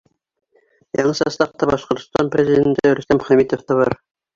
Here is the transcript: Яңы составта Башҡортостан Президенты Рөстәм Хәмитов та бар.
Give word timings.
Яңы 1.01 1.11
составта 1.21 1.71
Башҡортостан 1.73 2.35
Президенты 2.39 2.99
Рөстәм 3.03 3.27
Хәмитов 3.31 3.69
та 3.71 3.85
бар. 3.85 3.99